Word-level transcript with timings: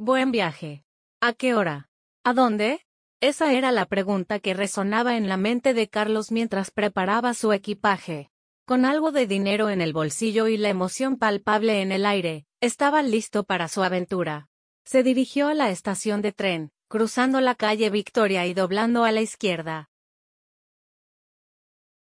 Buen 0.00 0.30
viaje. 0.30 0.84
¿A 1.20 1.32
qué 1.32 1.54
hora? 1.54 1.88
¿A 2.22 2.32
dónde? 2.32 2.86
Esa 3.20 3.52
era 3.52 3.72
la 3.72 3.84
pregunta 3.84 4.38
que 4.38 4.54
resonaba 4.54 5.16
en 5.16 5.28
la 5.28 5.36
mente 5.36 5.74
de 5.74 5.88
Carlos 5.88 6.30
mientras 6.30 6.70
preparaba 6.70 7.34
su 7.34 7.52
equipaje. 7.52 8.30
Con 8.64 8.84
algo 8.84 9.10
de 9.10 9.26
dinero 9.26 9.70
en 9.70 9.80
el 9.80 9.92
bolsillo 9.92 10.46
y 10.46 10.56
la 10.56 10.68
emoción 10.68 11.16
palpable 11.16 11.82
en 11.82 11.90
el 11.90 12.06
aire, 12.06 12.46
estaba 12.60 13.02
listo 13.02 13.42
para 13.42 13.66
su 13.66 13.82
aventura. 13.82 14.48
Se 14.84 15.02
dirigió 15.02 15.48
a 15.48 15.54
la 15.54 15.68
estación 15.68 16.22
de 16.22 16.30
tren, 16.30 16.70
cruzando 16.86 17.40
la 17.40 17.56
calle 17.56 17.90
Victoria 17.90 18.46
y 18.46 18.54
doblando 18.54 19.02
a 19.02 19.10
la 19.10 19.20
izquierda. 19.20 19.90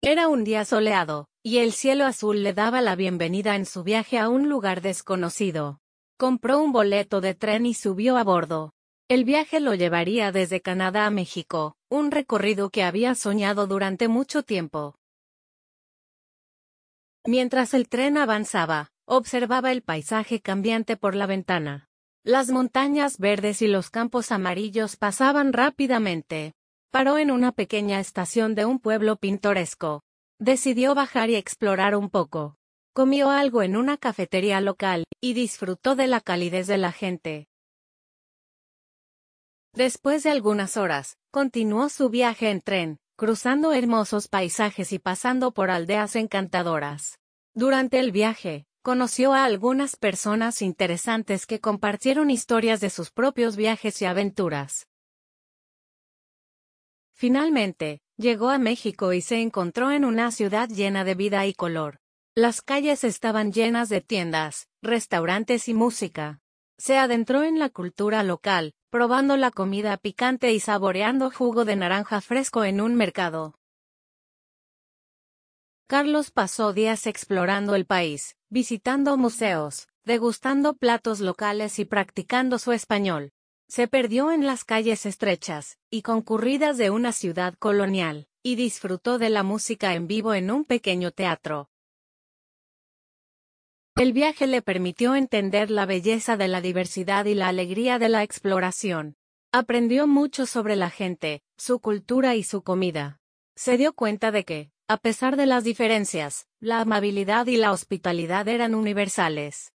Era 0.01 0.29
un 0.29 0.43
día 0.43 0.65
soleado, 0.65 1.29
y 1.43 1.59
el 1.59 1.73
cielo 1.73 2.07
azul 2.07 2.45
le 2.45 2.55
daba 2.55 2.81
la 2.81 2.97
bienvenida 2.97 3.57
en 3.57 3.67
su 3.67 3.83
viaje 3.83 4.19
a 4.19 4.31
un 4.31 4.49
lugar 4.49 4.81
desconocido. 4.81 5.83
Compró 6.17 6.63
un 6.63 6.71
boleto 6.71 7.21
de 7.21 7.35
tren 7.35 7.67
y 7.67 7.75
subió 7.75 8.17
a 8.17 8.23
bordo. 8.23 8.73
El 9.09 9.25
viaje 9.25 9.59
lo 9.59 9.75
llevaría 9.75 10.31
desde 10.31 10.61
Canadá 10.61 11.07
a 11.07 11.11
México, 11.11 11.75
un 11.91 12.13
recorrido 12.13 12.71
que 12.71 12.85
había 12.85 13.17
soñado 13.17 13.67
durante 13.67 14.07
mucho 14.07 14.45
tiempo. 14.45 14.95
Mientras 17.27 17.75
el 17.75 17.89
tren 17.89 18.17
avanzaba, 18.17 18.93
observaba 19.07 19.73
el 19.73 19.83
paisaje 19.83 20.41
cambiante 20.41 20.97
por 20.97 21.17
la 21.17 21.27
ventana. 21.27 21.89
Las 22.23 22.49
montañas 22.49 23.19
verdes 23.19 23.61
y 23.61 23.67
los 23.67 23.91
campos 23.91 24.31
amarillos 24.31 24.97
pasaban 24.97 25.53
rápidamente. 25.53 26.55
Paró 26.91 27.19
en 27.19 27.33
una 27.33 27.51
pequeña 27.51 27.99
estación 27.99 28.55
de 28.55 28.65
un 28.65 28.79
pueblo 28.79 29.17
pintoresco. 29.17 30.03
Decidió 30.39 30.95
bajar 30.95 31.29
y 31.29 31.35
explorar 31.35 31.97
un 31.97 32.09
poco. 32.09 32.57
Comió 32.95 33.31
algo 33.31 33.63
en 33.63 33.77
una 33.77 33.97
cafetería 33.97 34.61
local, 34.61 35.03
y 35.21 35.35
disfrutó 35.35 35.97
de 35.97 36.07
la 36.07 36.21
calidez 36.21 36.69
de 36.69 36.79
la 36.79 36.93
gente. 36.93 37.49
Después 39.73 40.23
de 40.23 40.31
algunas 40.31 40.77
horas, 40.77 41.19
continuó 41.33 41.89
su 41.89 42.09
viaje 42.09 42.51
en 42.51 42.61
tren, 42.61 42.99
cruzando 43.17 43.73
hermosos 43.73 44.29
paisajes 44.29 44.93
y 44.93 45.01
pasando 45.01 45.53
por 45.53 45.73
aldeas 45.73 46.15
encantadoras. 46.15 47.19
Durante 47.53 47.99
el 47.99 48.13
viaje, 48.13 48.69
conoció 48.83 49.33
a 49.33 49.45
algunas 49.45 49.97
personas 49.97 50.63
interesantes 50.63 51.47
que 51.47 51.59
compartieron 51.59 52.31
historias 52.31 52.81
de 52.81 52.91
sus 52.91 53.11
propios 53.11 53.57
viajes 53.57 54.01
y 54.03 54.05
aventuras. 54.05 54.87
Finalmente, 57.13 58.03
llegó 58.17 58.51
a 58.51 58.59
México 58.59 59.13
y 59.13 59.21
se 59.21 59.41
encontró 59.41 59.91
en 59.91 60.05
una 60.05 60.31
ciudad 60.31 60.69
llena 60.69 61.03
de 61.03 61.17
vida 61.17 61.45
y 61.47 61.55
color. 61.55 62.04
Las 62.37 62.63
calles 62.63 63.05
estaban 63.05 63.53
llenas 63.53 63.89
de 63.89 64.01
tiendas, 64.01 64.67
restaurantes 64.83 65.69
y 65.69 65.75
música. 65.75 66.41
Se 66.77 66.99
adentró 66.99 67.45
en 67.45 67.61
la 67.61 67.69
cultura 67.69 68.25
local, 68.25 68.75
probando 68.91 69.37
la 69.37 69.53
comida 69.53 69.97
picante 69.99 70.53
y 70.53 70.59
saboreando 70.59 71.31
jugo 71.31 71.65
de 71.65 71.77
naranja 71.77 72.21
fresco 72.21 72.65
en 72.65 72.81
un 72.81 72.97
mercado. 72.97 73.55
Carlos 75.87 76.33
pasó 76.33 76.73
días 76.73 77.07
explorando 77.07 77.77
el 77.77 77.87
país, 77.87 78.35
visitando 78.51 79.17
museos, 79.17 79.87
degustando 80.03 80.75
platos 80.75 81.21
locales 81.21 81.79
y 81.79 81.85
practicando 81.85 82.59
su 82.59 82.73
español. 82.73 83.31
Se 83.69 83.87
perdió 83.87 84.33
en 84.33 84.45
las 84.45 84.65
calles 84.65 85.07
estrechas 85.07 85.79
y 85.89 86.03
concurridas 86.03 86.79
de 86.79 86.91
una 86.91 87.13
ciudad 87.13 87.55
colonial, 87.61 88.27
y 88.43 88.57
disfrutó 88.57 89.19
de 89.19 89.31
la 89.31 89.45
música 89.45 89.95
en 89.95 90.09
vivo 90.09 90.35
en 90.35 90.51
un 90.51 90.65
pequeño 90.65 91.13
teatro. 91.13 91.71
El 93.97 94.13
viaje 94.13 94.49
le 94.49 94.61
permitió 94.61 95.15
entender 95.15 95.71
la 95.71 95.87
belleza 95.87 96.37
de 96.37 96.49
la 96.49 96.61
diversidad 96.61 97.27
y 97.27 97.35
la 97.35 97.47
alegría 97.47 98.01
de 98.01 98.09
la 98.09 98.25
exploración. 98.25 99.15
Aprendió 99.53 100.09
mucho 100.09 100.47
sobre 100.47 100.75
la 100.75 100.91
gente, 100.91 101.45
su 101.57 101.79
cultura 101.79 102.35
y 102.35 102.43
su 102.43 102.63
comida. 102.63 103.21
Se 103.55 103.77
dio 103.77 103.93
cuenta 103.93 104.33
de 104.33 104.45
que, 104.45 104.73
a 104.89 104.97
pesar 104.97 105.37
de 105.37 105.47
las 105.47 105.63
diferencias, 105.63 106.49
la 106.59 106.81
amabilidad 106.81 107.47
y 107.47 107.57
la 107.57 107.71
hospitalidad 107.71 108.49
eran 108.49 108.75
universales. 108.75 109.73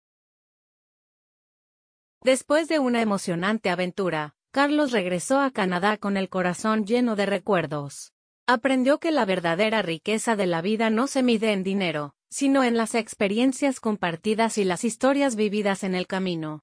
Después 2.23 2.67
de 2.67 2.79
una 2.79 3.03
emocionante 3.03 3.69
aventura, 3.69 4.35
Carlos 4.49 4.93
regresó 4.93 5.39
a 5.39 5.51
Canadá 5.51 5.97
con 5.97 6.17
el 6.17 6.27
corazón 6.27 6.87
lleno 6.87 7.15
de 7.15 7.27
recuerdos. 7.27 8.13
Aprendió 8.47 8.97
que 8.97 9.11
la 9.11 9.25
verdadera 9.25 9.83
riqueza 9.83 10.35
de 10.35 10.47
la 10.47 10.63
vida 10.63 10.89
no 10.89 11.05
se 11.05 11.21
mide 11.21 11.51
en 11.53 11.63
dinero, 11.63 12.15
sino 12.29 12.63
en 12.63 12.75
las 12.75 12.95
experiencias 12.95 13.79
compartidas 13.79 14.57
y 14.57 14.63
las 14.63 14.83
historias 14.83 15.35
vividas 15.35 15.83
en 15.83 15.95
el 15.95 16.07
camino. 16.07 16.61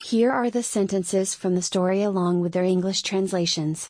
Here 0.00 0.30
are 0.30 0.50
the 0.50 0.62
sentences 0.62 1.34
from 1.34 1.54
the 1.54 1.62
story 1.62 2.02
along 2.02 2.40
with 2.40 2.52
their 2.52 2.64
English 2.64 3.02
translations. 3.02 3.88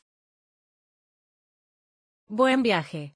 Buen 2.29 2.63
viaje. 2.63 3.13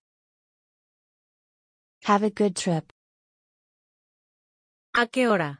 Have 2.05 2.23
a 2.23 2.29
good 2.29 2.55
trip. 2.55 2.91
¿A 4.93 5.07
qué 5.07 5.27
hora? 5.27 5.59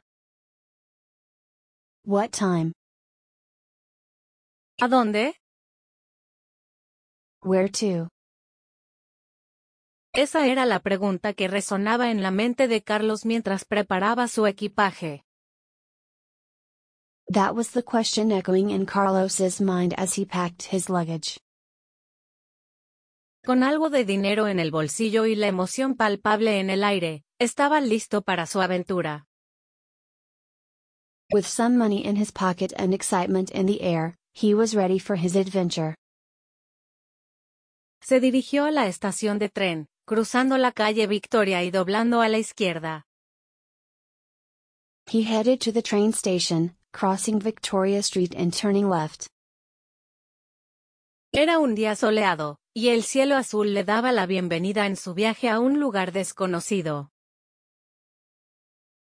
What 2.04 2.32
time? 2.32 2.72
¿A 4.80 4.88
dónde? 4.88 5.34
Where 7.42 7.68
to? 7.68 8.11
Esa 10.14 10.46
era 10.46 10.66
la 10.66 10.80
pregunta 10.80 11.32
que 11.32 11.48
resonaba 11.48 12.10
en 12.10 12.22
la 12.22 12.30
mente 12.30 12.68
de 12.68 12.82
Carlos 12.82 13.24
mientras 13.24 13.64
preparaba 13.64 14.28
su 14.28 14.46
equipaje. 14.46 15.24
That 17.32 17.54
was 17.54 17.70
the 17.70 17.82
question 17.82 18.30
echoing 18.30 18.68
in 18.68 18.84
Carlos's 18.84 19.58
mind 19.62 19.94
as 19.96 20.18
he 20.18 20.26
packed 20.26 20.70
his 20.70 20.90
luggage. 20.90 21.40
Con 23.42 23.62
algo 23.62 23.88
de 23.88 24.04
dinero 24.04 24.48
en 24.48 24.60
el 24.60 24.70
bolsillo 24.70 25.24
y 25.24 25.34
la 25.34 25.46
emoción 25.46 25.96
palpable 25.96 26.60
en 26.60 26.68
el 26.68 26.84
aire, 26.84 27.24
estaba 27.40 27.80
listo 27.80 28.20
para 28.20 28.44
su 28.44 28.60
aventura. 28.60 29.24
With 31.32 31.46
some 31.46 31.78
money 31.78 32.04
in 32.04 32.16
his 32.16 32.30
pocket 32.30 32.74
and 32.76 32.92
excitement 32.92 33.50
in 33.50 33.64
the 33.64 33.80
air, 33.80 34.18
he 34.34 34.52
was 34.52 34.74
ready 34.74 34.98
for 34.98 35.16
his 35.16 35.36
adventure. 35.36 35.94
Se 38.02 38.20
dirigió 38.20 38.66
a 38.66 38.70
la 38.70 38.86
estación 38.88 39.38
de 39.38 39.48
tren, 39.48 39.88
cruzando 40.12 40.58
la 40.58 40.72
calle 40.72 41.06
Victoria 41.06 41.62
y 41.64 41.70
doblando 41.70 42.20
a 42.20 42.28
la 42.28 42.36
izquierda. 42.36 43.06
He 45.10 45.22
headed 45.22 45.58
to 45.60 45.72
the 45.72 45.80
train 45.80 46.12
station, 46.12 46.76
crossing 46.92 47.40
Victoria 47.40 48.02
Street 48.02 48.34
and 48.36 48.52
turning 48.52 48.90
left. 48.90 49.26
Era 51.32 51.58
un 51.58 51.74
día 51.74 51.96
soleado, 51.96 52.58
y 52.74 52.88
el 52.88 53.04
cielo 53.04 53.36
azul 53.36 53.72
le 53.72 53.84
daba 53.84 54.12
la 54.12 54.26
bienvenida 54.26 54.84
en 54.84 54.96
su 54.96 55.14
viaje 55.14 55.48
a 55.48 55.58
un 55.58 55.80
lugar 55.80 56.12
desconocido. 56.12 57.08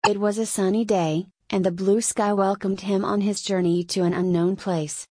It 0.07 0.17
was 0.17 0.37
a 0.37 0.45
sunny 0.45 0.85
day, 0.85 1.31
and 1.49 1.65
the 1.65 1.71
blue 1.71 2.01
sky 2.01 2.31
welcomed 2.31 2.81
him 2.81 3.03
on 3.03 3.21
his 3.21 3.41
journey 3.41 3.83
to 3.85 4.03
an 4.03 4.13
unknown 4.13 4.55
place. 4.55 5.07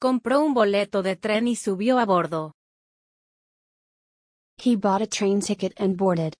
Compró 0.00 0.42
un 0.44 0.54
boleto 0.54 1.02
de 1.02 1.16
tren 1.16 1.48
y 1.48 1.56
subió 1.56 1.98
a 1.98 2.06
bordo. 2.06 2.54
He 4.62 4.76
bought 4.76 5.00
a 5.00 5.06
train 5.06 5.40
ticket 5.40 5.72
and 5.78 5.96
boarded. 5.96 6.34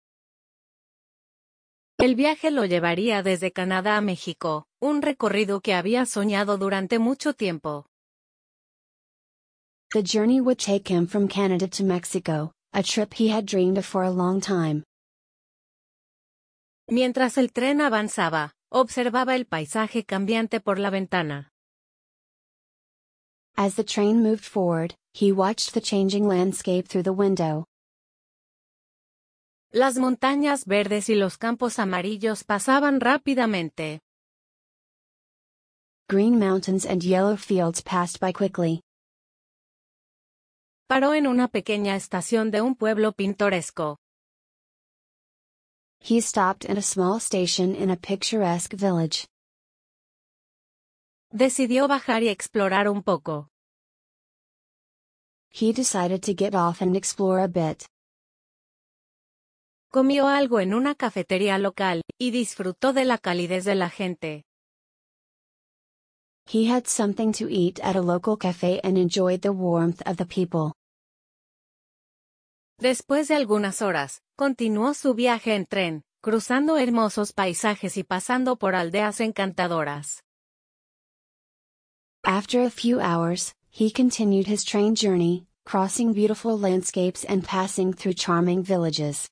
El 1.98 2.14
viaje 2.14 2.50
lo 2.50 2.66
llevaría 2.66 3.22
desde 3.22 3.50
Canadá 3.50 3.96
a 3.96 4.02
México, 4.02 4.66
un 4.78 5.00
recorrido 5.00 5.60
que 5.62 5.72
había 5.72 6.04
soñado 6.04 6.58
durante 6.58 6.98
mucho 6.98 7.32
tiempo. 7.32 7.86
The 9.92 10.02
journey 10.02 10.38
would 10.38 10.58
take 10.58 10.88
him 10.92 11.06
from 11.06 11.28
Canada 11.28 11.66
to 11.68 11.82
Mexico, 11.82 12.52
a 12.74 12.82
trip 12.82 13.14
he 13.14 13.28
had 13.28 13.46
dreamed 13.46 13.78
of 13.78 13.86
for 13.86 14.02
a 14.04 14.10
long 14.10 14.40
time. 14.40 14.84
Mientras 16.88 17.38
el 17.38 17.48
tren 17.52 17.80
avanzaba, 17.80 18.52
observaba 18.70 19.34
el 19.34 19.46
paisaje 19.46 20.04
cambiante 20.04 20.60
por 20.60 20.78
la 20.78 20.90
ventana. 20.90 21.48
As 23.56 23.76
the 23.76 23.84
train 23.84 24.22
moved 24.22 24.44
forward, 24.44 24.94
he 25.14 25.32
watched 25.32 25.72
the 25.72 25.80
changing 25.80 26.28
landscape 26.28 26.86
through 26.86 27.04
the 27.04 27.14
window. 27.14 27.64
Las 29.72 29.98
montañas 29.98 30.66
verdes 30.66 31.08
y 31.08 31.14
los 31.14 31.38
campos 31.38 31.78
amarillos 31.78 32.42
pasaban 32.42 32.98
rápidamente. 32.98 34.00
Green 36.08 36.40
mountains 36.40 36.84
and 36.84 37.04
yellow 37.04 37.36
fields 37.36 37.80
passed 37.80 38.18
by 38.18 38.32
quickly. 38.32 38.80
Paró 40.88 41.14
en 41.14 41.28
una 41.28 41.46
pequeña 41.46 41.94
estación 41.94 42.50
de 42.50 42.62
un 42.62 42.74
pueblo 42.74 43.12
pintoresco. 43.12 43.96
He 46.00 46.20
stopped 46.20 46.68
at 46.68 46.76
a 46.76 46.82
small 46.82 47.20
station 47.20 47.76
in 47.76 47.90
a 47.90 47.96
picturesque 47.96 48.74
village. 48.74 49.28
Decidió 51.32 51.86
bajar 51.86 52.24
y 52.24 52.28
explorar 52.28 52.88
un 52.88 53.04
poco. 53.04 53.46
He 55.48 55.72
decided 55.72 56.24
to 56.24 56.34
get 56.34 56.56
off 56.56 56.82
and 56.82 56.96
explore 56.96 57.38
a 57.38 57.46
bit. 57.46 57.86
Comió 59.92 60.28
algo 60.28 60.60
en 60.60 60.72
una 60.72 60.94
cafetería 60.94 61.58
local, 61.58 62.02
y 62.16 62.30
disfrutó 62.30 62.92
de 62.92 63.04
la 63.04 63.18
calidez 63.18 63.64
de 63.64 63.74
la 63.74 63.90
gente. 63.90 64.44
He 66.46 66.70
had 66.70 66.86
something 66.86 67.32
to 67.32 67.48
eat 67.48 67.80
at 67.82 67.96
a 67.96 68.00
local 68.00 68.36
cafe 68.36 68.80
and 68.84 68.96
enjoyed 68.96 69.40
the 69.40 69.50
warmth 69.50 70.00
of 70.06 70.16
the 70.16 70.26
people. 70.26 70.74
Después 72.78 73.26
de 73.26 73.34
algunas 73.34 73.82
horas, 73.82 74.22
continuó 74.36 74.94
su 74.94 75.14
viaje 75.14 75.56
en 75.56 75.66
tren, 75.66 76.02
cruzando 76.22 76.76
hermosos 76.78 77.32
paisajes 77.32 77.96
y 77.96 78.04
pasando 78.04 78.56
por 78.56 78.76
aldeas 78.76 79.20
encantadoras. 79.20 80.22
After 82.22 82.62
a 82.62 82.70
few 82.70 83.00
hours, 83.00 83.54
he 83.70 83.90
continued 83.90 84.46
his 84.46 84.64
train 84.64 84.94
journey, 84.94 85.48
crossing 85.64 86.12
beautiful 86.12 86.56
landscapes 86.56 87.24
and 87.24 87.44
passing 87.44 87.92
through 87.92 88.14
charming 88.14 88.62
villages. 88.62 89.28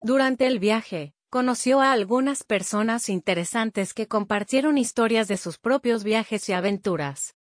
Durante 0.00 0.46
el 0.46 0.60
viaje, 0.60 1.12
conoció 1.28 1.80
a 1.80 1.90
algunas 1.90 2.44
personas 2.44 3.08
interesantes 3.08 3.94
que 3.94 4.06
compartieron 4.06 4.78
historias 4.78 5.26
de 5.26 5.36
sus 5.36 5.58
propios 5.58 6.04
viajes 6.04 6.48
y 6.48 6.52
aventuras. 6.52 7.34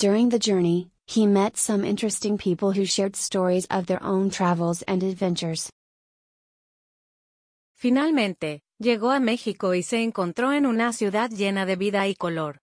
During 0.00 0.30
the 0.30 0.38
journey, 0.40 0.90
he 1.06 1.26
met 1.26 1.56
some 1.56 1.84
interesting 1.84 2.36
people 2.36 2.72
who 2.72 2.84
shared 2.84 3.14
stories 3.14 3.66
of 3.70 3.86
their 3.86 4.02
own 4.02 4.30
travels 4.30 4.82
and 4.88 5.04
adventures. 5.04 5.70
Finalmente, 7.76 8.62
llegó 8.80 9.12
a 9.12 9.20
México 9.20 9.74
y 9.74 9.84
se 9.84 10.02
encontró 10.02 10.52
en 10.52 10.66
una 10.66 10.92
ciudad 10.92 11.30
llena 11.30 11.66
de 11.66 11.76
vida 11.76 12.08
y 12.08 12.16
color. 12.16 12.58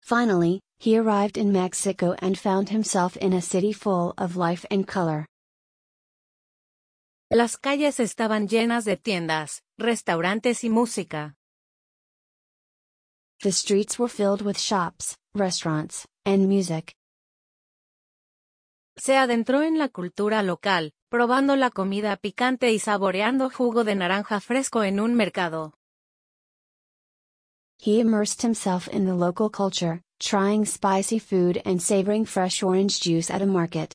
Finally, 0.00 0.60
he 0.78 0.98
arrived 0.98 1.38
in 1.38 1.50
Mexico 1.50 2.14
and 2.20 2.36
found 2.36 2.68
himself 2.68 3.16
in 3.16 3.32
a 3.32 3.40
city 3.40 3.72
full 3.72 4.12
of 4.18 4.36
life 4.36 4.66
and 4.70 4.86
color. 4.86 5.26
Las 7.28 7.56
calles 7.56 7.98
estaban 7.98 8.46
llenas 8.46 8.84
de 8.84 8.96
tiendas, 8.96 9.64
restaurantes 9.76 10.62
y 10.62 10.70
música. 10.70 11.34
The 13.40 13.50
streets 13.50 13.98
were 13.98 14.08
filled 14.08 14.42
with 14.42 14.56
shops, 14.56 15.16
restaurants, 15.34 16.06
and 16.24 16.46
music. 16.46 16.94
Se 18.96 19.16
adentró 19.16 19.62
en 19.62 19.76
la 19.76 19.88
cultura 19.88 20.44
local, 20.44 20.92
probando 21.10 21.56
la 21.56 21.70
comida 21.70 22.16
picante 22.16 22.70
y 22.70 22.78
saboreando 22.78 23.50
jugo 23.50 23.82
de 23.82 23.96
naranja 23.96 24.40
fresco 24.40 24.84
en 24.84 25.00
un 25.00 25.14
mercado. 25.14 25.74
He 27.78 27.98
immersed 27.98 28.42
himself 28.42 28.86
in 28.88 29.04
the 29.04 29.14
local 29.14 29.50
culture, 29.50 30.00
trying 30.20 30.64
spicy 30.64 31.18
food 31.18 31.60
and 31.64 31.82
savoring 31.82 32.24
fresh 32.24 32.62
orange 32.62 33.00
juice 33.00 33.32
at 33.32 33.42
a 33.42 33.46
market. 33.46 33.92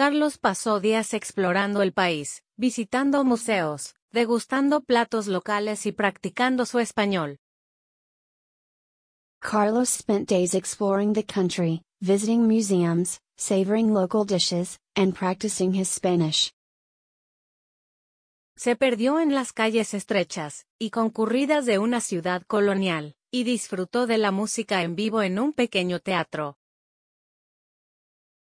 Carlos 0.00 0.38
pasó 0.38 0.80
días 0.80 1.12
explorando 1.12 1.82
el 1.82 1.92
país, 1.92 2.42
visitando 2.56 3.22
museos, 3.22 3.96
degustando 4.10 4.80
platos 4.80 5.26
locales 5.26 5.84
y 5.84 5.92
practicando 5.92 6.64
su 6.64 6.78
español. 6.78 7.38
Carlos 9.42 9.90
spent 9.90 10.26
days 10.26 10.54
exploring 10.54 11.12
the 11.12 11.22
country, 11.22 11.82
visiting 12.00 12.48
museums, 12.48 13.20
savoring 13.36 13.92
local 13.92 14.24
dishes, 14.24 14.78
and 14.96 15.14
practicing 15.14 15.74
his 15.74 15.90
Spanish. 15.90 16.50
Se 18.56 18.76
perdió 18.76 19.20
en 19.20 19.34
las 19.34 19.52
calles 19.52 19.92
estrechas 19.92 20.64
y 20.78 20.88
concurridas 20.88 21.66
de 21.66 21.78
una 21.78 22.00
ciudad 22.00 22.42
colonial, 22.46 23.16
y 23.30 23.44
disfrutó 23.44 24.06
de 24.06 24.16
la 24.16 24.30
música 24.30 24.82
en 24.82 24.96
vivo 24.96 25.20
en 25.20 25.38
un 25.38 25.52
pequeño 25.52 26.00
teatro. 26.00 26.56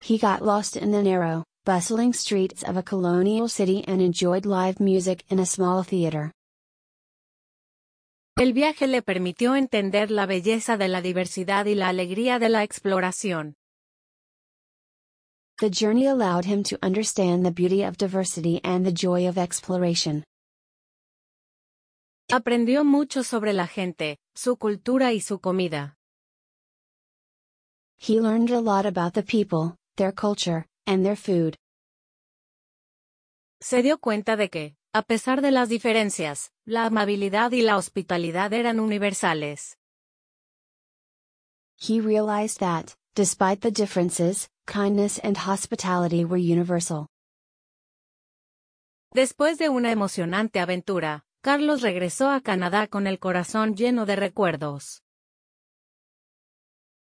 He 0.02 0.18
got 0.18 0.42
lost 0.42 0.76
in 0.76 0.90
the 0.90 1.00
narrow, 1.00 1.44
bustling 1.64 2.12
streets 2.12 2.64
of 2.64 2.76
a 2.76 2.82
colonial 2.82 3.48
city 3.48 3.84
and 3.86 4.02
enjoyed 4.02 4.44
live 4.44 4.80
music 4.80 5.24
in 5.28 5.38
a 5.38 5.46
small 5.46 5.84
theater. 5.84 6.32
El 8.36 8.52
viaje 8.52 8.88
le 8.88 9.02
permitió 9.02 9.54
entender 9.54 10.10
la 10.10 10.26
belleza 10.26 10.76
de 10.76 10.88
la 10.88 11.00
diversidad 11.02 11.66
y 11.66 11.76
la 11.76 11.88
alegría 11.88 12.40
de 12.40 12.48
la 12.48 12.64
exploración. 12.64 13.54
The 15.58 15.70
journey 15.70 16.08
allowed 16.08 16.46
him 16.46 16.64
to 16.64 16.78
understand 16.82 17.46
the 17.46 17.52
beauty 17.52 17.84
of 17.84 17.96
diversity 17.96 18.60
and 18.64 18.84
the 18.84 18.92
joy 18.92 19.28
of 19.28 19.38
exploration. 19.38 20.24
Aprendió 22.28 22.84
mucho 22.84 23.22
sobre 23.22 23.52
la 23.52 23.68
gente, 23.68 24.16
su 24.34 24.56
cultura 24.56 25.12
y 25.12 25.20
su 25.20 25.38
comida. 25.38 25.94
He 27.98 28.20
learned 28.20 28.50
a 28.50 28.60
lot 28.60 28.84
about 28.84 29.12
the 29.14 29.22
people, 29.22 29.76
their 29.96 30.12
culture, 30.12 30.66
and 30.86 31.04
their 31.04 31.16
food. 31.16 31.56
Se 33.60 33.82
dio 33.82 33.98
cuenta 33.98 34.36
de 34.36 34.48
que, 34.48 34.76
a 34.92 35.02
pesar 35.02 35.40
de 35.40 35.50
las 35.50 35.68
diferencias, 35.68 36.50
la 36.66 36.86
amabilidad 36.86 37.52
y 37.52 37.62
la 37.62 37.76
hospitalidad 37.76 38.52
eran 38.52 38.80
universales. 38.80 39.76
He 41.76 42.00
realized 42.00 42.60
that, 42.60 42.94
despite 43.14 43.60
the 43.60 43.70
differences, 43.70 44.48
kindness 44.66 45.18
and 45.18 45.36
hospitality 45.36 46.24
were 46.24 46.38
universal. 46.38 47.08
Después 49.14 49.58
de 49.58 49.68
una 49.68 49.92
emocionante 49.92 50.58
aventura, 50.58 51.24
Carlos 51.42 51.82
regresó 51.82 52.30
a 52.30 52.40
Canadá 52.40 52.86
con 52.86 53.06
el 53.06 53.18
corazón 53.18 53.74
lleno 53.74 54.06
de 54.06 54.16
recuerdos. 54.16 55.02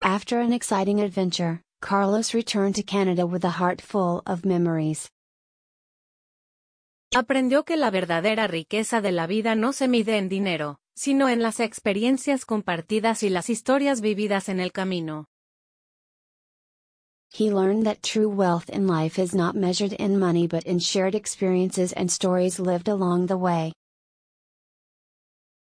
After 0.01 0.41
an 0.41 0.53
exciting 0.53 1.01
adventure, 1.01 1.63
Carlos 1.81 2.35
returned 2.35 2.75
to 2.77 2.82
Canada 2.82 3.27
with 3.27 3.43
a 3.44 3.59
heart 3.59 3.81
full 3.81 4.23
of 4.27 4.44
memories. 4.44 5.09
Aprendió 7.15 7.65
que 7.65 7.77
la 7.77 7.91
verdadera 7.91 8.47
riqueza 8.47 9.00
de 9.00 9.11
la 9.11 9.27
vida 9.27 9.55
no 9.55 9.73
se 9.73 9.88
mide 9.88 10.19
en 10.19 10.29
dinero, 10.29 10.79
sino 10.94 11.29
en 11.29 11.43
las 11.43 11.59
experiencias 11.59 12.44
compartidas 12.44 13.23
y 13.23 13.31
las 13.31 13.49
historias 13.49 14.00
vividas 14.03 14.49
en 14.49 14.61
el 14.61 14.73
camino. 14.73 15.25
He 17.32 17.50
learned 17.50 17.85
that 17.87 18.03
true 18.03 18.29
wealth 18.29 18.69
in 18.69 18.87
life 18.87 19.19
is 19.19 19.35
not 19.35 19.56
measured 19.56 19.94
in 19.94 20.19
money 20.19 20.47
but 20.47 20.65
in 20.65 20.81
shared 20.81 21.15
experiences 21.15 21.93
and 21.94 22.11
stories 22.11 22.61
lived 22.61 22.88
along 22.88 23.27
the 23.27 23.37
way. 23.37 23.73